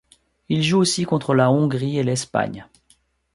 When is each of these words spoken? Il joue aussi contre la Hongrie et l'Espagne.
Il 0.49 0.63
joue 0.63 0.79
aussi 0.79 1.03
contre 1.03 1.35
la 1.35 1.51
Hongrie 1.51 1.99
et 1.99 2.03
l'Espagne. 2.03 2.65